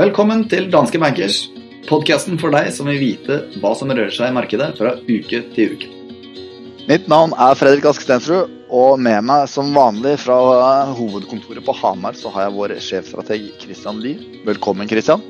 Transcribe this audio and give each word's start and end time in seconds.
Velkommen 0.00 0.46
til 0.48 0.70
Danske 0.72 0.96
Bankers, 0.96 1.42
podkasten 1.84 2.38
for 2.40 2.48
deg 2.56 2.70
som 2.72 2.88
vil 2.88 2.96
vite 3.02 3.36
hva 3.60 3.74
som 3.76 3.92
rører 3.92 4.08
seg 4.14 4.32
i 4.32 4.34
markedet 4.36 4.70
fra 4.78 4.94
uke 4.96 5.42
til 5.52 5.74
uke. 5.76 5.90
Mitt 6.88 7.04
navn 7.12 7.34
er 7.36 7.58
Fredrik 7.60 7.84
Ask 7.90 8.06
Stensrud, 8.06 8.48
og 8.72 8.96
med 9.04 9.20
meg 9.28 9.44
som 9.52 9.74
vanlig 9.76 10.16
fra 10.22 10.38
hovedkontoret 10.96 11.60
på 11.66 11.76
Hamar 11.82 12.16
så 12.16 12.32
har 12.32 12.48
jeg 12.48 12.56
vår 12.56 12.74
sjefstrateg 12.86 13.46
Christian 13.60 14.00
Lie. 14.00 14.40
Velkommen, 14.48 14.88
Christian. 14.88 15.20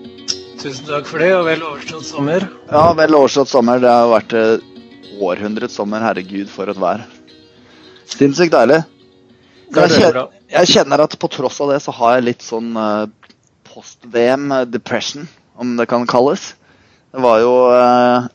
Tusen 0.61 0.87
takk 0.87 1.07
for 1.09 1.19
det, 1.19 1.31
og 1.35 1.47
vel 1.49 1.63
overstått 1.65 2.05
sommer. 2.05 2.45
Ja, 2.71 2.91
vel 2.95 3.17
overstått 3.17 3.51
sommer. 3.51 3.81
Det 3.83 3.91
har 3.91 4.11
vært 4.13 4.35
eh, 4.37 4.70
århundrets 5.21 5.77
sommer. 5.77 6.03
Herregud, 6.05 6.49
for 6.53 6.71
et 6.73 6.81
vær. 6.81 7.05
Sinnssykt 8.11 8.55
deilig. 8.55 8.81
Jeg 9.71 9.87
er 9.87 9.93
kjenner, 9.95 10.25
jeg 10.51 10.71
kjenner 10.73 11.05
at 11.05 11.15
på 11.23 11.29
tross 11.31 11.61
av 11.63 11.71
det 11.71 11.79
så 11.85 11.95
har 11.95 12.17
jeg 12.17 12.27
litt 12.27 12.43
sånn 12.43 12.73
eh, 12.75 13.37
post-VM 13.71 14.51
depression, 14.67 15.29
om 15.55 15.77
det 15.79 15.87
kan 15.91 16.09
kalles. 16.11 16.55
Det 17.15 17.23
var 17.23 17.39
jo 17.43 17.53
eh, 17.77 18.27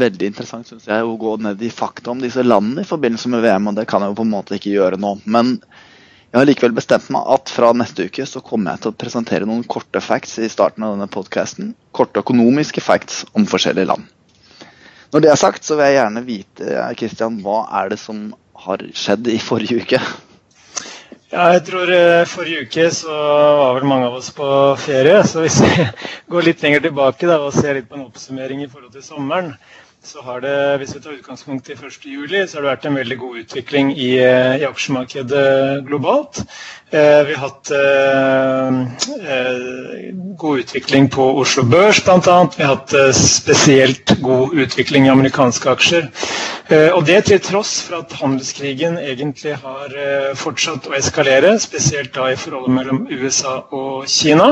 veldig 0.00 0.30
interessant 0.30 0.68
synes 0.68 0.88
jeg, 0.88 1.04
å 1.04 1.18
gå 1.20 1.34
ned 1.44 1.60
i 1.64 1.70
fakta 1.72 2.12
om 2.14 2.24
disse 2.24 2.44
landene 2.44 2.84
i 2.84 2.88
forbindelse 2.88 3.30
med 3.32 3.44
VM, 3.44 3.68
og 3.68 3.76
det 3.76 3.84
kan 3.90 4.04
jeg 4.04 4.14
jo 4.14 4.18
på 4.20 4.26
en 4.26 4.32
måte 4.32 4.56
ikke 4.56 4.72
gjøre 4.72 5.00
nå. 5.00 5.14
Men 5.28 5.58
jeg 6.28 6.36
har 6.40 6.48
likevel 6.48 6.76
bestemt 6.76 7.08
meg 7.12 7.28
at 7.36 7.52
fra 7.52 7.74
neste 7.76 8.08
uke 8.08 8.26
så 8.28 8.42
kommer 8.44 8.74
jeg 8.74 8.84
til 8.84 8.92
å 8.92 8.98
presentere 9.04 9.48
noen 9.48 9.64
korte 9.64 10.02
facts 10.04 10.36
i 10.40 10.50
starten 10.52 10.84
av 10.84 10.96
denne 10.96 11.08
podcasten. 11.12 11.74
Korte 11.96 12.20
økonomiske 12.24 12.84
facts 12.84 13.26
om 13.32 13.48
forskjellige 13.48 13.88
land. 13.92 14.08
Når 15.12 15.24
det 15.24 15.30
er 15.32 15.40
sagt, 15.40 15.64
så 15.64 15.78
vil 15.78 15.88
jeg 15.88 15.98
gjerne 15.98 16.24
vite, 16.26 16.80
Kristian, 17.00 17.38
hva 17.44 17.62
er 17.80 17.94
det 17.94 18.00
som 18.02 18.32
har 18.64 18.82
skjedd 18.92 19.30
i 19.32 19.38
forrige 19.40 19.84
uke? 19.84 20.00
Ja, 21.28 21.50
jeg 21.52 21.66
tror 21.66 21.90
eh, 21.92 22.24
Forrige 22.24 22.62
uke 22.64 22.86
så 22.96 23.12
var 23.12 23.74
vel 23.76 23.84
mange 23.88 24.06
av 24.08 24.14
oss 24.16 24.30
på 24.32 24.46
ferie. 24.80 25.18
Så 25.28 25.42
hvis 25.44 25.58
vi 25.60 25.84
går 26.32 26.46
litt 26.46 26.64
lenger 26.64 26.86
tilbake 26.86 27.28
da, 27.28 27.36
og 27.44 27.52
ser 27.56 27.76
litt 27.76 27.90
på 27.90 27.98
en 27.98 28.06
oppsummering 28.06 28.62
i 28.64 28.68
forhold 28.70 28.94
til 28.94 29.04
sommeren, 29.04 29.52
så 30.08 30.22
har 30.24 30.40
det, 30.40 30.54
hvis 30.80 30.94
vi 30.96 31.02
tar 31.04 31.18
utgangspunkt 31.18 31.68
i 31.68 31.76
1. 31.76 31.98
juli, 32.08 32.40
så 32.46 32.56
har 32.56 32.64
det 32.64 32.70
vært 32.70 32.88
en 32.88 32.96
veldig 32.96 33.18
god 33.20 33.40
utvikling 33.42 33.90
i, 33.92 34.10
eh, 34.22 34.56
i 34.62 34.64
aksjemarkedet 34.68 35.84
globalt. 35.88 36.40
Eh, 36.90 37.22
vi 37.26 37.34
har 37.34 37.40
hatt 37.48 37.70
eh, 37.70 38.68
eh, 39.32 40.14
god 40.36 40.58
utvikling 40.58 41.08
på 41.08 41.24
Oslo 41.38 41.62
Børs 41.62 41.98
bl.a. 42.04 42.36
Vi 42.56 42.62
har 42.64 42.76
hatt 42.76 42.94
spesielt 43.16 44.14
god 44.22 44.54
utvikling 44.56 45.04
i 45.06 45.10
amerikanske 45.12 45.68
aksjer. 45.70 46.08
Og 46.68 47.04
det 47.08 47.22
til 47.24 47.38
tross 47.40 47.70
for 47.80 48.02
at 48.02 48.12
handelskrigen 48.20 48.98
egentlig 49.00 49.54
har 49.56 49.94
fortsatt 50.36 50.84
å 50.90 50.92
eskalere, 50.98 51.54
spesielt 51.60 52.12
da 52.12 52.26
i 52.28 52.36
forholdet 52.36 52.74
mellom 52.76 52.98
USA 53.08 53.54
og 53.72 54.04
Kina. 54.12 54.50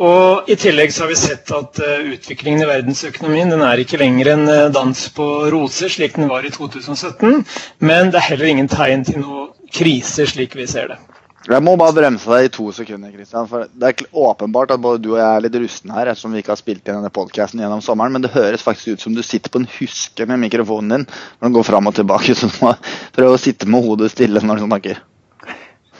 Og 0.00 0.48
I 0.48 0.56
tillegg 0.56 0.94
så 0.96 1.04
har 1.04 1.12
vi 1.12 1.20
sett 1.20 1.52
at 1.52 1.76
utviklingen 1.84 2.64
i 2.64 2.70
verdensøkonomien 2.72 3.52
den 3.52 3.66
er 3.68 3.84
ikke 3.84 4.00
lenger 4.00 4.32
en 4.32 4.46
dans 4.72 5.06
på 5.12 5.28
roser, 5.52 5.92
slik 5.92 6.16
den 6.16 6.32
var 6.32 6.48
i 6.48 6.56
2017. 6.56 7.44
Men 7.84 8.08
det 8.08 8.22
er 8.22 8.30
heller 8.32 8.54
ingen 8.54 8.72
tegn 8.72 9.04
til 9.12 9.20
noe 9.20 9.50
krise, 9.76 10.24
slik 10.32 10.56
vi 10.56 10.70
ser 10.72 10.94
det. 10.94 11.02
Jeg 11.50 11.64
må 11.66 11.72
bare 11.74 11.94
bremse 11.96 12.28
deg 12.30 12.46
i 12.46 12.50
to 12.54 12.68
sekunder. 12.74 13.10
Christian, 13.10 13.48
for 13.50 13.66
Det 13.66 13.88
er 13.88 14.04
åpenbart 14.14 14.70
at 14.70 14.82
både 14.82 15.02
du 15.02 15.12
og 15.14 15.18
jeg 15.18 15.26
er 15.26 15.42
litt 15.42 15.56
rusten 15.58 15.90
her, 15.90 16.06
ettersom 16.06 16.34
vi 16.34 16.42
ikke 16.42 16.52
har 16.54 16.60
spilt 16.60 16.84
igjen 16.86 17.00
denne 17.00 17.10
podcasten 17.14 17.62
gjennom 17.62 17.82
sommeren, 17.82 18.14
men 18.14 18.22
det 18.22 18.34
høres 18.34 18.62
faktisk 18.62 18.94
ut 18.94 19.06
som 19.06 19.16
du 19.16 19.22
sitter 19.26 19.50
på 19.50 19.62
en 19.62 19.70
huske 19.80 20.26
med 20.28 20.38
mikrofonen 20.44 20.92
din 20.94 21.06
når 21.06 21.48
den 21.48 21.56
går 21.56 21.66
fram 21.66 21.90
og 21.90 21.96
tilbake. 21.98 22.34
Så 22.38 22.50
du 22.50 22.60
må 22.62 22.76
prøve 23.16 23.34
å 23.34 23.42
sitte 23.42 23.66
med 23.66 23.82
hodet 23.88 24.12
stille 24.14 24.42
når 24.44 24.62
du 24.62 24.68
snakker. 24.68 25.02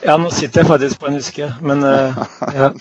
Ja, 0.03 0.15
nå 0.19 0.31
sitter 0.35 0.63
jeg 0.63 0.71
faktisk 0.71 0.99
på 0.99 1.11
en 1.11 1.19
huske, 1.19 1.49
men 1.63 1.83
uh, 1.83 2.23
ja. 2.57 2.71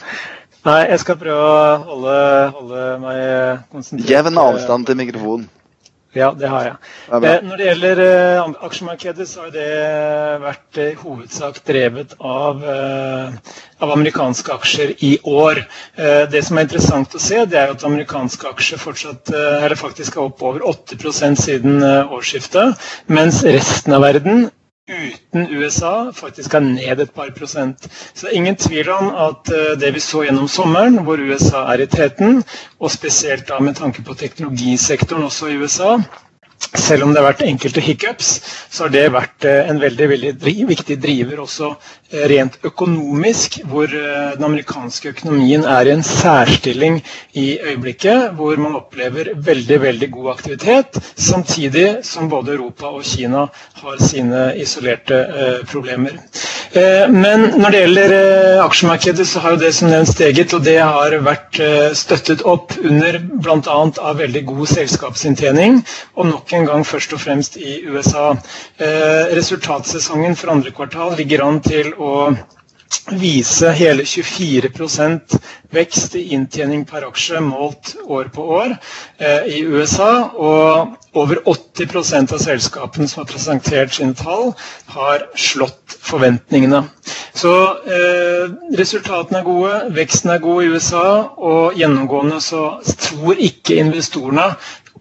Nei, 0.63 0.79
jeg 0.93 1.03
skal 1.03 1.19
prøve 1.19 1.43
å 1.43 1.63
holde, 1.89 2.19
holde 2.55 2.87
meg 3.03 3.23
konsentrert. 3.75 4.11
Jevn 4.11 4.39
avstand 4.39 4.87
til 4.87 4.99
mikrofonen. 5.01 5.51
Ja, 6.13 6.29
det 6.37 6.49
har 6.49 6.65
jeg. 6.67 6.77
Det. 7.23 7.29
Eh, 7.31 7.45
Når 7.49 7.57
det 7.57 7.67
gjelder 7.71 8.01
eh, 8.05 8.51
aksjemarkedet, 8.67 9.27
så 9.29 9.47
har 9.47 9.53
det 9.55 9.69
vært 10.43 10.81
eh, 10.83 10.91
i 10.93 10.99
hovedsak 11.01 11.61
drevet 11.69 12.13
av, 12.21 12.61
eh, 12.69 13.55
av 13.81 13.95
amerikanske 13.97 14.53
aksjer 14.53 14.93
i 15.01 15.15
år. 15.25 15.63
Eh, 15.97 16.25
Det 16.33 16.45
som 16.45 16.59
er 16.59 16.69
interessant 16.69 17.17
å 17.17 17.23
se, 17.23 17.41
det 17.49 17.59
er 17.63 17.73
at 17.73 17.85
amerikanske 17.89 18.53
aksjer 18.53 18.83
fortsatt, 18.83 19.33
eh, 19.33 19.77
faktisk 19.83 20.19
er 20.19 20.27
opp 20.29 20.43
over 20.45 20.67
8% 20.69 21.41
siden 21.41 21.81
eh, 21.83 22.13
årsskiftet, 22.13 22.77
mens 23.09 23.41
resten 23.45 23.97
av 23.97 24.05
verden 24.05 24.51
uten 24.91 25.47
USA 25.57 26.11
faktisk 26.11 26.55
er 26.55 26.61
ned 26.61 27.01
et 27.01 27.11
par 27.11 27.31
prosent. 27.37 27.85
Så 28.15 28.27
det 28.27 28.33
er 28.33 28.37
ingen 28.37 28.57
tvil 28.57 28.91
om 28.91 29.15
at 29.15 29.53
eh, 29.55 29.79
det 29.81 29.95
vi 29.95 30.01
så 30.01 30.23
gjennom 30.27 30.49
sommeren, 30.49 30.99
hvor 31.07 31.17
USA 31.23 31.63
er 31.73 31.85
i 31.85 31.87
teten, 31.87 32.43
og 32.81 32.91
spesielt 32.91 33.49
da 33.49 33.59
med 33.59 33.75
tanke 33.75 34.03
på 34.03 34.15
teknologisektoren 34.15 35.23
også 35.23 35.47
i 35.47 35.57
USA, 35.57 35.97
selv 36.79 37.05
om 37.05 37.13
det 37.13 37.21
har 37.21 37.27
vært 37.31 37.43
enkelte 37.47 37.83
hiccups, 37.85 38.29
så 38.73 38.87
har 38.87 38.93
det 38.95 39.03
vært 39.15 39.47
eh, 39.49 39.69
en 39.71 39.81
veldig, 39.83 40.07
veldig 40.13 40.55
viktig 40.71 40.97
driver 41.03 41.43
også 41.45 41.69
eh, 41.75 42.25
rent 42.33 42.57
økonomisk, 42.69 43.59
hvor 43.69 43.93
eh, 43.93 44.33
den 44.39 44.47
amerikanske 44.49 45.13
økonomien 45.13 45.67
er 45.69 45.91
i 45.91 45.95
en 45.97 46.05
særstilling 46.07 47.01
i 47.39 47.47
øyeblikket, 47.61 48.33
hvor 48.39 48.57
man 48.63 48.79
opplever 48.81 49.33
veldig, 49.37 49.81
veldig 49.85 50.11
god 50.17 50.31
aktivitet, 50.37 51.01
samtidig 51.17 51.89
som 52.09 52.31
både 52.33 52.57
Europa 52.57 52.93
og 52.97 53.05
Kina 53.05 53.47
har 53.83 54.01
sine 54.03 54.47
isolerte 54.63 55.23
problemer. 55.71 56.17
Eh, 56.73 57.09
Men 57.13 57.51
når 57.61 57.75
det 57.75 57.81
gjelder 57.83 58.13
eh, 58.17 58.61
aksjemarkedet, 58.65 59.27
så 59.29 59.43
har 59.45 59.55
jo 59.55 59.61
det 59.61 59.73
som 59.77 59.91
nevnt 59.93 60.09
steget, 60.09 60.55
og 60.57 60.65
det 60.65 60.79
har 60.81 61.17
vært 61.27 61.59
eh, 61.61 61.91
støttet 61.97 62.45
opp 62.49 62.73
under 62.81 63.19
bl.a. 63.21 63.77
av 64.01 64.17
veldig 64.23 64.45
god 64.49 64.71
selskapsinntjening, 64.71 65.83
og 66.17 66.31
nok 66.31 66.55
en 66.57 66.71
gang 66.71 66.87
først 66.89 67.13
og 67.13 67.21
fremst 67.21 67.61
i 67.61 67.83
USA. 67.93 68.33
Resultatsesongen 69.37 70.37
for 70.39 70.55
andre 70.55 70.73
kvartal 70.75 71.13
ligger 71.21 71.45
an 71.45 71.61
til 71.65 71.93
å 72.01 72.33
vise 73.19 73.71
hele 73.77 74.05
24% 74.09 75.37
vekst 75.73 76.15
i 76.19 76.23
inntjening 76.37 76.85
per 76.89 77.07
aksje 77.09 77.41
målt 77.45 77.95
år 78.07 78.29
på 78.35 78.45
år 78.59 78.75
eh, 79.19 79.49
i 79.59 79.63
USA. 79.65 80.29
Og 80.33 80.99
over 81.19 81.43
80% 81.49 82.33
av 82.33 82.41
selskapene 82.41 83.09
som 83.09 83.23
har 83.23 83.29
presentert 83.33 83.93
sine 83.97 84.17
tall, 84.17 84.53
har 84.95 85.27
slått 85.37 85.99
forventningene. 86.01 86.85
Så 87.37 87.53
eh, 87.89 88.53
resultatene 88.79 89.41
er 89.43 89.47
gode, 89.49 89.75
veksten 89.97 90.33
er 90.35 90.41
god 90.45 90.65
i 90.65 90.71
USA, 90.73 91.05
og 91.37 91.77
gjennomgående 91.81 92.41
så 92.45 92.65
tror 93.09 93.41
ikke 93.41 93.81
investorene 93.83 94.51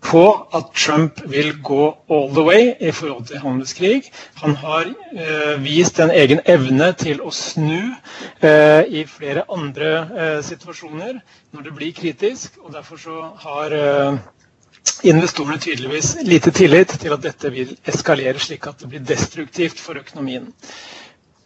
på 0.02 0.22
at 0.58 0.72
Trump 0.76 1.22
vil 1.30 1.54
gå 1.64 1.84
all 2.10 2.30
the 2.34 2.44
way 2.44 2.74
i 2.80 2.92
forhold 2.92 3.26
til 3.30 3.40
handelskrig. 3.44 4.04
Han 4.42 4.56
har 4.56 4.90
eh, 5.14 5.64
vist 5.64 6.00
en 6.02 6.12
egen 6.12 6.42
evne 6.50 6.92
til 6.98 7.22
å 7.22 7.32
snu 7.36 7.94
eh, 8.42 8.82
i 8.90 9.04
flere 9.08 9.44
andre 9.54 9.92
eh, 10.02 10.38
situasjoner 10.46 11.20
når 11.54 11.68
det 11.68 11.76
blir 11.78 11.94
kritisk. 11.98 12.58
og 12.66 12.74
Derfor 12.74 12.98
så 12.98 13.20
har 13.46 13.78
eh, 13.78 14.18
investorene 15.04 15.60
tydeligvis 15.62 16.16
lite 16.26 16.52
tillit 16.52 16.98
til 17.02 17.14
at 17.14 17.22
dette 17.24 17.52
vil 17.54 17.76
eskalere 17.88 18.40
slik 18.42 18.66
at 18.72 18.82
det 18.82 18.90
blir 18.96 19.06
destruktivt 19.06 19.80
for 19.80 20.02
økonomien. 20.02 20.50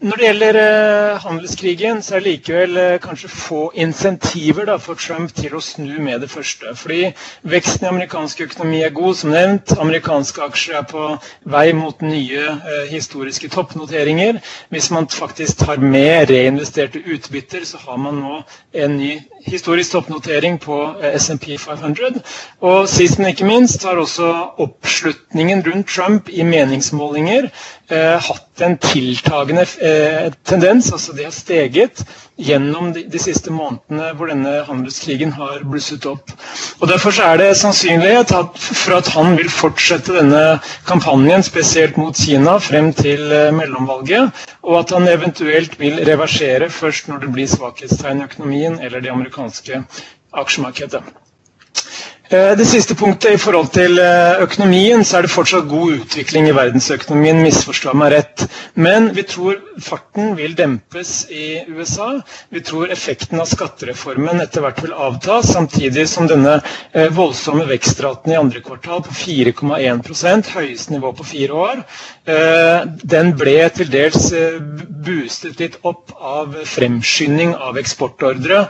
Når 0.06 0.20
det 0.20 0.26
gjelder 0.28 0.58
eh, 0.62 1.16
handelskrigen, 1.24 2.02
så 2.06 2.16
er 2.16 2.20
det 2.22 2.28
likevel 2.28 2.78
eh, 2.78 2.98
kanskje 3.02 3.30
få 3.32 3.62
insentiver 3.74 4.68
da, 4.70 4.76
for 4.78 5.00
Trump 5.02 5.32
til 5.34 5.56
å 5.58 5.62
snu 5.66 5.96
med 5.98 6.22
det 6.22 6.30
første. 6.30 6.76
Fordi 6.78 7.08
veksten 7.50 7.88
i 7.88 7.90
amerikansk 7.90 8.44
økonomi 8.46 8.84
er 8.86 8.94
god, 8.94 9.16
som 9.18 9.34
nevnt. 9.34 9.74
Amerikanske 9.82 10.46
aksjer 10.46 10.78
er 10.78 10.86
på 10.92 11.08
vei 11.56 11.72
mot 11.74 12.06
nye 12.06 12.44
eh, 12.54 12.84
historiske 12.92 13.50
toppnoteringer. 13.56 14.38
Hvis 14.70 14.92
man 14.94 15.10
faktisk 15.10 15.64
tar 15.66 15.82
med 15.82 16.30
reinvesterte 16.30 17.02
utbytter, 17.02 17.66
så 17.66 17.82
har 17.88 17.98
man 17.98 18.22
nå 18.22 18.44
en 18.86 19.00
ny 19.00 19.16
historisk 19.48 19.98
toppnotering 19.98 20.60
på 20.62 20.78
eh, 21.02 21.18
SMP 21.18 21.58
500. 21.58 22.22
Og 22.62 22.86
sist, 22.90 23.18
men 23.18 23.34
ikke 23.34 23.50
minst, 23.50 23.90
har 23.90 23.98
også 23.98 24.30
oppslutningen 24.68 25.66
rundt 25.66 25.90
Trump 25.90 26.30
i 26.30 26.46
meningsmålinger 26.46 27.50
eh, 27.90 28.18
hatt 28.22 28.62
en 28.66 28.78
tiltagende 28.82 29.66
eh, 29.82 29.95
tendens, 30.48 30.92
altså 30.94 31.14
det 31.18 31.26
har 31.28 31.34
steget 31.36 32.02
gjennom 32.38 32.90
de, 32.96 33.04
de 33.12 33.20
siste 33.22 33.52
månedene 33.54 34.10
hvor 34.18 34.30
denne 34.32 34.52
handelskrigen 34.68 35.32
har 35.38 35.62
blusset 35.64 36.06
opp. 36.10 36.34
Og 36.82 36.88
Derfor 36.92 37.16
er 37.24 37.38
det 37.40 37.50
sannsynlighet 37.60 38.34
at, 38.36 38.60
for 38.60 38.98
at 39.00 39.10
han 39.16 39.38
vil 39.40 39.50
fortsette 39.52 40.16
denne 40.18 40.44
kampanjen, 40.90 41.44
spesielt 41.48 41.98
mot 42.02 42.16
Kina, 42.20 42.58
frem 42.60 42.92
til 42.98 43.24
eh, 43.32 43.52
mellomvalget, 43.56 44.46
og 44.64 44.80
at 44.84 44.96
han 44.98 45.08
eventuelt 45.12 45.80
vil 45.80 46.02
reversere 46.08 46.70
først 46.70 47.08
når 47.12 47.24
det 47.26 47.34
blir 47.38 47.52
svakhetstegn 47.52 48.22
i 48.24 48.28
økonomien 48.30 48.80
eller 48.84 49.04
det 49.04 49.14
amerikanske 49.16 49.84
aksjemarkedet. 50.36 51.04
Eh, 52.30 52.58
det 52.58 52.66
siste 52.66 52.96
punktet 52.98 53.36
i 53.36 53.38
forhold 53.38 53.68
til 53.76 54.00
eh, 54.02 54.40
økonomien, 54.42 55.04
så 55.06 55.20
er 55.20 55.26
det 55.28 55.30
fortsatt 55.34 55.68
god 55.70 55.92
utvikling 56.00 56.48
i 56.50 56.56
verdensøkonomien. 56.58 57.38
misforstå 57.46 57.94
meg 57.94 58.16
rett. 58.16 58.46
Men 58.74 59.12
vi 59.14 59.22
tror 59.30 59.60
farten 59.82 60.34
vil 60.38 60.56
dempes 60.58 61.28
i 61.30 61.62
USA. 61.70 62.16
Vi 62.50 62.64
tror 62.66 62.90
effekten 62.90 63.38
av 63.44 63.46
skattereformen 63.52 64.42
etter 64.42 64.66
hvert 64.66 64.82
vil 64.82 64.96
avta, 64.98 65.44
samtidig 65.46 66.08
som 66.10 66.26
denne 66.28 66.56
eh, 66.94 67.12
voldsomme 67.14 67.68
vekstraten 67.70 68.34
i 68.34 68.40
andre 68.40 68.64
kvartal 68.66 69.04
på 69.06 69.14
4,1% 69.14 70.50
høyeste 70.56 70.96
nivå 70.96 71.14
på 71.14 71.28
fire 71.36 71.54
år, 71.54 71.86
den 73.06 73.32
ble 73.38 73.54
til 73.76 73.90
dels 73.94 74.32
boostet 75.06 75.60
litt 75.62 75.76
opp 75.86 76.14
av 76.18 76.56
fremskynding 76.66 77.54
av 77.54 77.78
eksportordre, 77.78 78.64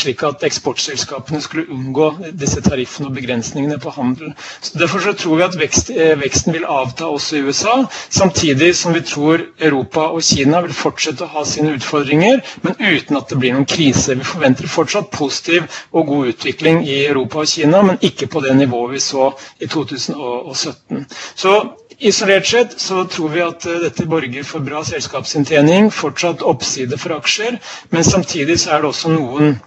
slik 0.00 0.24
at 0.24 0.46
eksportselskapene 0.48 1.42
skulle 1.44 1.68
unngå 1.74 2.08
disse 2.40 2.62
tariffene 2.70 3.10
og 3.10 3.16
begrensningene 3.18 3.78
på 3.82 3.92
handel. 3.96 4.32
Så 4.64 4.78
derfor 4.80 5.02
så 5.04 5.14
tror 5.18 5.36
vi 5.40 5.46
at 5.46 5.58
vekst, 5.60 5.90
eh, 5.90 6.14
veksten 6.20 6.54
vil 6.56 6.66
avta 6.70 7.08
også 7.10 7.36
i 7.40 7.42
USA, 7.48 7.74
samtidig 8.08 8.72
som 8.78 8.94
vi 8.96 9.02
tror 9.12 9.44
Europa 9.60 10.06
og 10.14 10.22
Kina 10.26 10.60
vil 10.64 10.74
fortsette 10.76 11.26
å 11.26 11.32
ha 11.34 11.44
sine 11.44 11.74
utfordringer, 11.78 12.40
men 12.62 12.78
uten 12.80 13.16
at 13.20 13.28
det 13.30 13.38
blir 13.42 13.54
noen 13.56 13.68
krise. 13.68 14.14
Vi 14.20 14.24
forventer 14.32 14.68
fortsatt 14.70 15.10
positiv 15.14 15.66
og 15.92 16.06
god 16.12 16.32
utvikling 16.34 16.82
i 16.86 17.02
Europa 17.10 17.42
og 17.44 17.50
Kina, 17.52 17.82
men 17.82 17.98
ikke 18.02 18.26
på 18.30 18.42
det 18.46 18.56
nivået 18.56 18.96
vi 18.96 19.04
så 19.10 19.30
i 19.60 19.66
2017. 19.70 21.06
Så 21.34 21.54
Isolert 22.02 22.46
sett 22.46 22.80
så 22.80 23.02
tror 23.04 23.28
vi 23.28 23.42
at 23.44 23.66
eh, 23.68 23.74
dette 23.82 24.06
borger 24.08 24.44
for 24.48 24.64
bra 24.64 24.78
selskapsinntjening, 24.88 25.90
fortsatt 25.92 26.40
oppside 26.48 26.96
for 26.96 27.12
aksjer, 27.18 27.58
men 27.92 28.06
samtidig 28.08 28.56
så 28.62 28.70
er 28.78 28.80
det 28.86 28.88
også 28.94 29.12
noen 29.12 29.58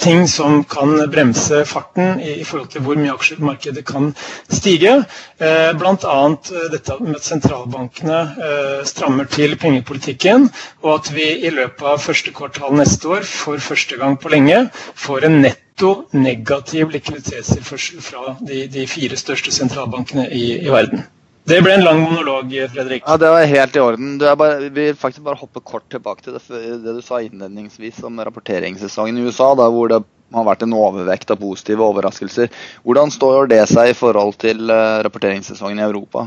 ting 0.00 0.26
som 0.28 0.64
kan 0.64 1.10
bremse 1.10 1.64
farten 1.64 2.20
i, 2.20 2.40
i, 2.40 2.44
forhold 2.44 2.68
til 2.72 2.82
hvor 2.84 2.98
mye 3.00 3.12
aksjemarkedet 3.14 3.84
kan 3.88 4.10
stige. 4.52 4.92
Eh, 5.38 5.72
Bl.a. 5.78 6.16
Eh, 6.28 6.66
dette 6.72 6.96
med 7.00 7.16
at 7.18 7.24
sentralbankene 7.28 8.18
eh, 8.48 8.84
strammer 8.88 9.28
til 9.32 9.56
pengepolitikken, 9.60 10.48
og 10.84 10.94
at 10.98 11.10
vi 11.16 11.26
i 11.46 11.52
løpet 11.52 11.86
av 11.94 12.02
første 12.04 12.32
kvartal 12.36 12.76
neste 12.78 13.08
år 13.16 13.26
for 13.28 13.60
første 13.62 13.98
gang 14.00 14.18
på 14.20 14.32
lenge 14.32 14.66
får 15.06 15.28
en 15.28 15.40
netto 15.44 15.92
negativ 16.16 16.92
likviditetstilførsel 16.94 18.00
fra 18.04 18.36
de, 18.40 18.64
de, 18.72 18.86
fire 18.88 19.16
største 19.20 19.52
sentralbankene 19.52 20.28
i, 20.32 20.46
i 20.64 20.72
verden. 20.72 21.04
Det 21.46 21.60
ble 21.62 21.76
en 21.76 21.84
lang 21.84 22.00
monolog, 22.02 22.50
Fredrik. 22.72 23.04
Ja, 23.06 23.16
Det 23.16 23.28
var 23.30 23.44
helt 23.46 23.76
i 23.76 23.80
orden. 23.80 24.18
Bare, 24.18 24.56
vi 24.64 24.68
vil 24.68 24.96
faktisk 24.98 25.22
bare 25.22 25.38
hoppe 25.38 25.60
kort 25.62 25.86
tilbake 25.94 26.24
til 26.24 26.34
det, 26.34 26.42
det, 26.82 26.94
du 26.96 27.02
sa 27.04 27.20
innledningsvis 27.22 28.02
om 28.06 28.18
rapporteringssesongen 28.18 29.20
i 29.20 29.28
USA, 29.28 29.52
da, 29.54 29.68
hvor 29.70 29.92
det 29.92 30.00
har 30.34 30.48
vært 30.48 30.64
en 30.66 30.74
overvekt 30.74 31.30
av 31.30 31.38
positive 31.38 31.86
overraskelser. 31.86 32.50
Hvordan 32.82 33.14
står 33.14 33.52
det 33.52 33.62
seg 33.70 33.92
i 33.92 33.94
forhold 33.94 34.34
til 34.42 34.74
eh, 34.74 34.98
rapporteringssesongen 35.06 35.78
i 35.78 35.86
Europa? 35.86 36.26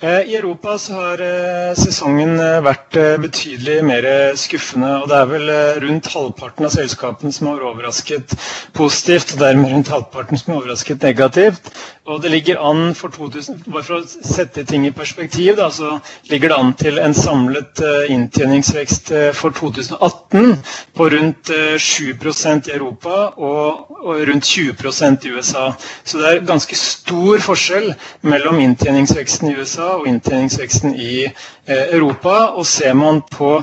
Eh, 0.00 0.20
I 0.30 0.36
Europa 0.36 0.78
så 0.78 0.94
har 0.94 1.18
eh, 1.26 1.72
sesongen 1.74 2.36
eh, 2.38 2.60
vært 2.62 2.94
betydelig 3.18 3.80
mer 3.82 4.06
skuffende. 4.38 4.92
og 5.02 5.08
Det 5.10 5.16
er 5.18 5.26
vel 5.32 5.50
rundt 5.82 6.06
halvparten 6.12 6.68
av 6.68 6.70
selskapene 6.70 7.34
som 7.34 7.48
har 7.50 7.64
overrasket 7.66 8.36
positivt, 8.78 9.32
og 9.34 9.42
dermed 9.42 9.72
rundt 9.74 9.90
halvparten 9.90 10.38
som 10.38 10.52
har 10.54 10.60
overrasket 10.62 11.02
negativt. 11.02 11.72
Og 12.08 12.22
det 12.22 12.30
ligger 12.30 12.60
an 12.64 12.94
for 12.96 13.10
2000, 13.12 13.64
Bare 13.74 13.82
for 13.84 13.98
å 13.98 14.06
sette 14.06 14.62
ting 14.64 14.86
i 14.86 14.92
perspektiv, 14.96 15.56
da, 15.58 15.66
så 15.74 15.98
ligger 16.30 16.54
det 16.54 16.56
an 16.62 16.70
til 16.80 17.02
en 17.02 17.12
samlet 17.14 17.82
inntjeningsvekst 18.08 19.10
for 19.36 19.52
2018 19.52 20.54
på 20.96 21.08
rundt 21.12 21.50
7% 21.84 22.70
i 22.70 22.76
Europa 22.78 23.18
og, 23.36 23.90
og 23.98 24.22
rundt 24.30 24.48
20% 24.48 25.26
i 25.28 25.34
USA. 25.36 25.66
Så 26.06 26.22
det 26.22 26.30
er 26.30 26.48
ganske 26.48 26.78
stor 26.80 27.44
forskjell 27.44 27.90
mellom 28.24 28.62
inntjeningsveksten 28.64 29.50
i 29.52 29.58
USA 29.60 29.87
og 29.96 30.06
inntjeningsveksten 30.10 30.94
i 30.94 31.12
eh, 31.26 31.84
Europa. 31.98 32.36
Og 32.60 32.66
ser 32.66 32.94
man 32.98 33.22
på 33.32 33.56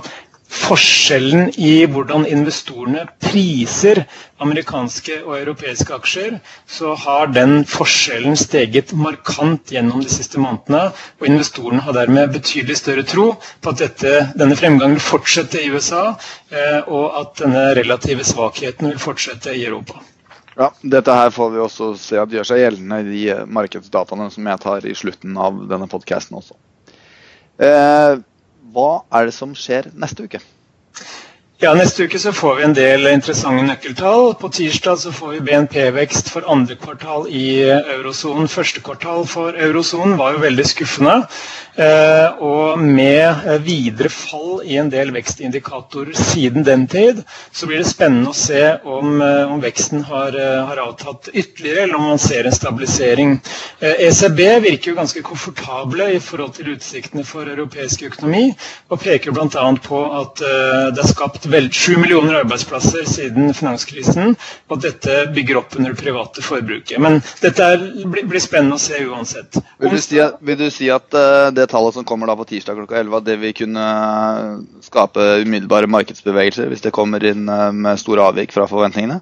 forskjellen 0.55 1.49
i 1.57 1.71
hvordan 1.89 2.25
investorene 2.29 3.05
priser 3.23 4.03
amerikanske 4.45 5.17
og 5.25 5.35
europeiske 5.39 5.93
aksjer, 5.97 6.37
så 6.69 6.93
har 7.01 7.31
den 7.35 7.63
forskjellen 7.69 8.37
steget 8.39 8.93
markant 8.99 9.73
gjennom 9.73 10.03
de 10.05 10.11
siste 10.13 10.39
månedene. 10.41 10.83
Og 11.19 11.27
investorene 11.31 11.83
har 11.87 11.97
dermed 11.97 12.33
betydelig 12.37 12.77
større 12.81 13.05
tro 13.13 13.27
på 13.61 13.73
at 13.73 13.83
dette, 13.83 14.15
denne 14.39 14.57
fremgangen 14.59 14.97
vil 14.99 15.07
fortsette 15.11 15.61
i 15.65 15.71
USA, 15.73 16.05
eh, 16.51 16.81
og 16.87 17.19
at 17.21 17.35
denne 17.43 17.65
relative 17.81 18.25
svakheten 18.27 18.91
vil 18.93 19.01
fortsette 19.09 19.55
i 19.55 19.65
Europa. 19.67 20.01
Ja, 20.55 20.69
Dette 20.81 21.11
her 21.11 21.33
får 21.35 21.49
vi 21.51 21.59
også 21.59 21.89
se 21.99 22.19
at 22.19 22.31
gjør 22.31 22.47
seg 22.47 22.61
gjeldende 22.61 23.01
i 23.03 23.09
de 23.11 23.39
markedsdataene 23.57 24.29
som 24.31 24.47
jeg 24.47 24.61
tar 24.63 24.87
i 24.87 24.95
slutten 24.95 25.35
av 25.35 25.57
denne 25.67 25.89
podkasten 25.91 26.37
også. 26.39 26.55
Eh, 27.59 28.21
hva 28.75 28.89
er 29.15 29.27
det 29.27 29.35
som 29.35 29.55
skjer 29.55 29.91
neste 29.99 30.27
uke? 30.27 30.39
Ja, 31.63 31.71
Neste 31.73 32.03
uke 32.03 32.19
så 32.19 32.33
får 32.35 32.55
vi 32.55 32.63
en 32.67 32.73
del 32.75 33.07
interessante 33.07 33.63
nøkkeltall. 33.63 34.33
På 34.41 34.49
tirsdag 34.51 34.97
så 34.99 35.11
får 35.15 35.37
vi 35.37 35.43
BNP-vekst 35.47 36.27
for 36.33 36.43
andre 36.51 36.75
kvartal 36.75 37.29
i 37.31 37.45
eurosonen. 37.71 38.49
Første 38.51 38.83
kvartal 38.83 39.23
for 39.31 39.55
eurosonen 39.55 40.17
var 40.19 40.35
jo 40.35 40.41
veldig 40.43 40.65
skuffende. 40.67 41.21
Eh, 41.75 42.43
og 42.43 42.79
med 42.79 43.47
videre 43.65 44.07
fall 44.11 44.61
i 44.63 44.77
en 44.79 44.87
del 44.91 45.09
vekstindikatorer 45.11 46.15
siden 46.15 46.63
den 46.63 46.85
tid, 46.87 47.17
så 47.51 47.67
blir 47.67 47.81
det 47.81 47.89
spennende 47.89 48.31
å 48.31 48.35
se 48.37 48.61
om, 48.87 49.17
eh, 49.21 49.51
om 49.51 49.59
veksten 49.63 50.05
har, 50.07 50.35
eh, 50.39 50.61
har, 50.69 50.77
avtatt 50.85 51.27
ytterligere, 51.33 51.83
eller 51.83 51.95
om 51.95 52.07
man 52.13 52.19
ser 52.19 52.45
en 52.45 52.51
stabilisering. 52.51 53.41
ECB 53.81 54.39
e 54.55 54.59
virker 54.59 54.91
jo 54.91 54.95
ganske 54.95 55.21
komfortable 55.21 56.15
i 56.15 56.19
forhold 56.19 56.53
til 56.55 56.75
utsiktene 56.75 57.25
for 57.25 57.43
europeisk 57.43 58.03
økonomi, 58.03 58.55
og 58.89 58.99
peker 59.01 59.31
bl.a. 59.31 59.71
på 59.83 59.99
at 60.21 60.35
det 60.95 61.03
er 61.03 61.07
skapt 61.07 61.44
vel 61.51 61.69
7 61.71 61.97
millioner 62.01 62.39
arbeidsplasser 62.41 63.05
siden 63.09 63.53
finanskrisen, 63.55 64.35
og 64.71 64.81
dette 64.83 65.25
bygger 65.35 65.59
opp 65.61 65.75
under 65.77 65.93
det 65.93 66.01
private 66.01 66.43
forbruket. 66.45 66.97
Men 67.01 67.21
dette 67.41 67.69
er, 67.75 67.85
blir, 68.11 68.41
spennende 68.43 68.79
å 68.79 68.81
se 68.81 69.01
uansett. 69.05 69.59
Vil 69.81 69.95
du 69.95 69.99
si 70.01 70.19
at, 70.21 70.41
du 70.41 70.65
si 70.73 70.89
at 70.93 71.17
uh, 71.17 71.51
det 71.55 71.69
tallet 71.71 71.97
som 71.97 72.07
kommer 72.07 72.29
da 72.29 72.37
på 72.39 72.47
tirsdag 72.49 72.79
klokka 72.81 72.99
11, 73.03 73.23
det 73.27 73.37
vil 73.43 73.55
kunne 73.57 73.85
skape 74.85 75.29
umiddelbare 75.45 75.91
markedsbevegelser 75.91 76.69
hvis 76.71 76.85
det 76.85 76.95
kommer 76.95 77.23
inn 77.25 77.49
uh, 77.49 77.71
med 77.75 78.01
store 78.01 78.29
avvik 78.31 78.55
fra 78.55 78.67
forventningene? 78.69 79.21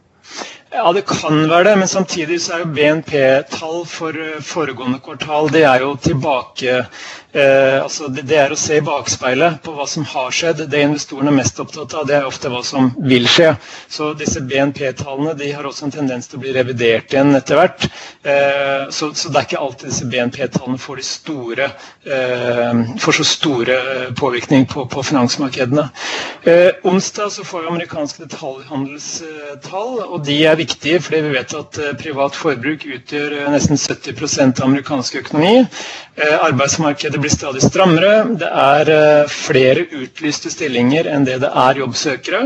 Ja, 0.76 0.92
det 0.94 1.02
kan 1.06 1.50
være 1.50 1.64
det, 1.64 1.78
men 1.78 1.88
samtidig 1.88 2.40
så 2.42 2.54
er 2.56 2.64
jo 2.64 2.72
BNP-tall 2.74 3.84
for 3.86 4.18
eh, 4.18 4.40
foregående 4.42 4.98
kvartal 5.06 5.52
det 5.54 5.62
er 5.70 5.84
jo 5.86 5.92
tilbake 6.02 6.80
Eh, 7.36 7.84
altså 7.84 8.08
det, 8.14 8.28
det, 8.30 8.36
er 8.38 8.52
å 8.54 8.58
se 8.60 8.76
i 8.78 8.84
bakspeilet 8.86 9.56
på 9.66 9.74
hva 9.74 9.88
som 9.90 10.06
har 10.06 10.30
skjedd. 10.34 10.60
Det 10.70 10.84
investorene 10.86 11.32
er 11.32 11.40
mest 11.40 11.58
opptatt 11.64 11.96
av, 11.98 12.06
det 12.06 12.20
er 12.20 12.28
ofte 12.30 12.52
hva 12.54 12.60
som 12.66 12.92
vil 13.10 13.26
skje. 13.26 13.56
Så 13.90 14.12
disse 14.20 14.44
BNP-tallene 14.46 15.34
de 15.40 15.50
har 15.56 15.66
også 15.66 15.88
en 15.88 15.96
tendens 15.96 16.30
til 16.30 16.38
å 16.38 16.44
bli 16.44 16.54
revidert 16.54 17.10
igjen 17.16 17.34
etter 17.40 17.58
hvert. 17.58 17.88
Eh, 18.22 18.86
så, 18.94 19.10
så, 19.18 19.32
det 19.34 19.42
er 19.42 19.48
ikke 19.48 19.64
alltid 19.66 19.90
disse 19.90 20.10
BNP-tallene 20.14 20.78
får, 20.84 21.02
eh, 21.66 22.84
får 23.02 23.18
så 23.18 23.26
store 23.32 23.80
eh, 23.96 24.06
påvirkning 24.20 24.70
på, 24.70 24.86
på 24.94 25.06
finansmarkedene. 25.10 25.88
Eh, 26.46 26.70
onsdag 26.86 27.34
så 27.34 27.48
får 27.50 27.66
vi 27.66 27.74
amerikanske 27.74 28.28
detaljhandelstall, 28.28 29.98
og 30.06 30.22
de 30.30 30.38
er 30.46 30.62
viktige 30.64 31.02
fordi 31.04 31.22
vi 31.28 31.36
vet 31.38 31.54
at 31.62 31.82
eh, 31.84 31.94
privat 32.02 32.36
forbruk 32.40 32.88
utgjør 32.98 33.38
nesten 33.54 33.78
70% 33.80 34.62
av 34.64 34.72
amerikansk 34.72 35.22
økonomi. 35.24 35.56
arbeidsmarkedet 36.18 37.20
blir 37.22 37.32
stadig 37.34 37.62
strammere. 37.64 38.12
Det 38.38 38.46
er 38.50 38.90
eh, 38.94 39.30
flere 39.34 39.82
utlyste 39.98 40.52
stillinger 40.54 41.08
enn 41.10 41.26
det 41.26 41.40
det 41.42 41.50
er 41.58 41.80
jobbsøkere. 41.82 42.42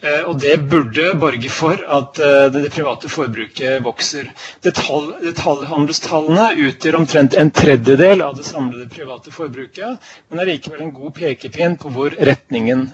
Eh, 0.00 0.22
og 0.30 0.38
det 0.40 0.54
burde 0.70 1.10
borge 1.20 1.50
for 1.52 1.76
at 1.98 2.18
eh, 2.24 2.46
det 2.54 2.70
private 2.72 3.10
forbruket 3.12 3.82
vokser. 3.84 4.30
Detalj, 4.64 5.10
detaljhandelstallene 5.26 6.46
utgjør 6.70 6.96
omtrent 7.02 7.36
en 7.36 7.52
tredjedel 7.52 8.24
av 8.24 8.38
det 8.38 8.46
samlede 8.48 8.88
private 8.94 9.34
forbruket, 9.34 10.00
men 10.30 10.40
er 10.40 10.50
likevel 10.54 10.86
en 10.86 10.94
god 10.96 11.12
pekepinn 11.20 11.76
på 11.80 11.92
hvor 11.92 12.14
retningen 12.16 12.86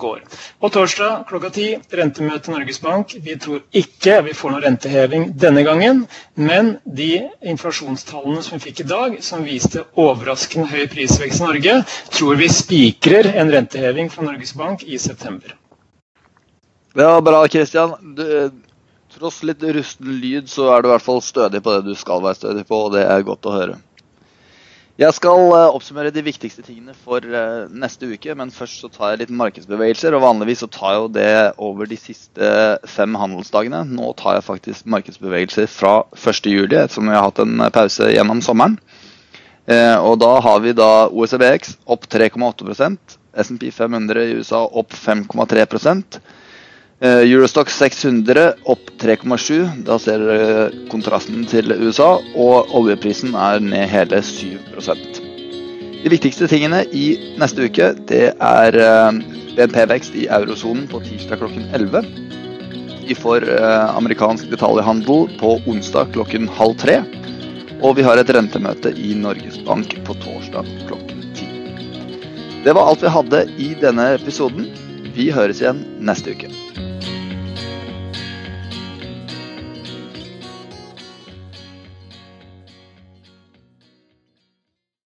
går. 0.00 0.22
Og 0.64 0.72
torsdag 0.74 1.26
klokka 1.28 1.50
ti, 1.54 1.66
rentemøte 1.92 2.52
Norges 2.54 2.80
Bank. 2.82 3.14
Vi 3.24 3.36
tror 3.40 3.60
ikke 3.76 4.16
vi 4.26 4.34
får 4.36 4.54
noe 4.54 4.62
renteheving 4.64 5.26
denne 5.40 5.64
gangen, 5.66 6.04
men 6.34 6.74
de 6.84 7.24
inflasjonstallene 7.52 8.42
som 8.44 8.58
vi 8.58 8.66
fikk 8.68 8.84
i 8.84 8.88
dag, 8.90 9.18
som 9.24 9.44
viste 9.46 9.84
overraskende 10.00 10.68
høy 10.72 10.86
prisvekst 10.92 11.42
i 11.42 11.46
Norge, 11.46 11.76
tror 12.14 12.40
vi 12.40 12.50
spikrer 12.52 13.30
en 13.34 13.52
renteheving 13.54 14.10
fra 14.12 14.26
Norges 14.26 14.54
Bank 14.58 14.84
i 14.86 14.98
september. 14.98 15.56
Det 16.94 17.06
var 17.10 17.24
bra, 17.26 17.42
Kristian. 17.50 17.96
Tross 19.14 19.42
litt 19.46 19.62
rusten 19.62 20.14
lyd, 20.18 20.48
så 20.50 20.68
er 20.74 20.82
du 20.82 20.88
i 20.88 20.94
hvert 20.94 21.04
fall 21.06 21.20
stødig 21.22 21.62
på 21.62 21.74
det 21.74 21.90
du 21.90 21.98
skal 21.98 22.22
være 22.22 22.38
stødig 22.38 22.64
på, 22.66 22.86
og 22.86 22.94
det 22.96 23.04
er 23.06 23.26
godt 23.26 23.46
å 23.46 23.54
høre. 23.54 23.76
Jeg 24.94 25.10
skal 25.16 25.48
eh, 25.50 25.72
oppsummere 25.74 26.12
de 26.14 26.22
viktigste 26.22 26.62
tingene 26.62 26.92
for 26.94 27.24
eh, 27.26 27.64
neste 27.74 28.06
uke, 28.06 28.30
men 28.38 28.52
først 28.54 28.84
så 28.84 28.90
tar 28.94 29.10
jeg 29.10 29.24
litt 29.24 29.32
markedsbevegelser. 29.34 30.14
og 30.14 30.22
Vanligvis 30.22 30.62
så 30.62 30.68
tar 30.70 30.92
jeg 30.92 31.00
jo 31.00 31.08
det 31.16 31.32
over 31.66 31.90
de 31.90 31.98
siste 31.98 32.50
fem 32.86 33.16
handelsdagene. 33.18 33.80
Nå 33.90 34.12
tar 34.20 34.38
jeg 34.38 34.46
faktisk 34.46 34.86
markedsbevegelser 34.94 35.66
fra 35.66 35.96
1.7, 36.14 36.46
ettersom 36.68 37.10
vi 37.10 37.16
har 37.16 37.26
hatt 37.26 37.42
en 37.42 37.66
pause 37.74 38.12
gjennom 38.14 38.44
sommeren. 38.46 38.78
Eh, 39.66 39.98
og 39.98 40.20
da 40.22 40.30
har 40.44 40.62
vi 40.62 40.76
da 40.78 41.08
OECBX 41.10 41.74
opp 41.90 42.06
3,8% 42.14 43.18
SMP 43.42 43.72
500 43.74 44.28
i 44.28 44.38
USA 44.38 44.62
opp 44.62 44.94
5,3 44.94 45.66
Eurostock 47.02 47.70
600 47.70 48.54
opp 48.70 48.90
3,7. 49.02 49.84
Da 49.84 49.98
ser 49.98 50.22
dere 50.22 50.68
kontrasten 50.92 51.44
til 51.50 51.74
USA. 51.74 52.18
Og 52.36 52.70
oljeprisen 52.74 53.34
er 53.34 53.60
ned 53.64 53.88
hele 53.90 54.22
7% 54.22 55.22
De 56.04 56.12
viktigste 56.12 56.46
tingene 56.48 56.84
i 56.92 57.06
neste 57.40 57.64
uke 57.66 57.94
det 58.08 58.26
er 58.36 58.78
BNP-vekst 59.56 60.14
i 60.18 60.26
eurosonen 60.28 60.86
på 60.90 61.00
tirsdag 61.04 61.40
klokken 61.40 61.66
11. 61.72 62.04
Vi 63.04 63.16
får 63.16 63.46
amerikansk 63.96 64.48
detaljhandel 64.52 65.28
på 65.40 65.58
onsdag 65.68 66.12
klokken 66.14 66.48
halv 66.48 66.76
tre. 66.80 67.00
Og 67.84 67.98
vi 67.98 68.04
har 68.06 68.20
et 68.20 68.30
rentemøte 68.32 68.94
i 68.96 69.12
Norges 69.18 69.58
Bank 69.66 69.92
på 70.06 70.16
torsdag 70.22 70.68
klokken 70.88 71.24
ti. 71.36 71.48
Det 72.64 72.72
var 72.72 72.88
alt 72.88 73.04
vi 73.04 73.12
hadde 73.12 73.42
i 73.60 73.72
denne 73.80 74.14
episoden. 74.14 74.70
Vi 75.14 75.28
høres 75.34 75.60
igjen 75.60 75.84
neste 76.00 76.32
uke. 76.32 76.73